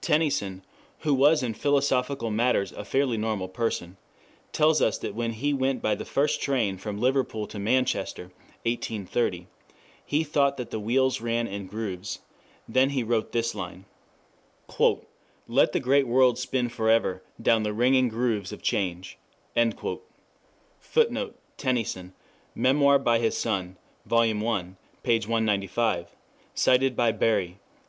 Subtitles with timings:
[0.00, 0.62] Tennyson,
[1.00, 3.98] who was in philosophical matters a fairly normal person,
[4.50, 8.30] tells us that when he went by the first train from Liverpool to Manchester
[8.64, 9.46] (1830)
[10.06, 12.20] he thought that the wheels ran in grooves.
[12.66, 13.84] Then he wrote this line:
[15.46, 19.18] "Let the great world spin forever down the ringing grooves of change."
[19.54, 20.02] [Footnote:
[20.82, 22.14] 2 Tennyson,
[22.54, 23.76] Memoir by his Son,
[24.06, 24.48] Vol.
[24.48, 25.18] I, p.
[25.18, 26.06] 195.
[26.54, 27.84] Cited by Bury, _op.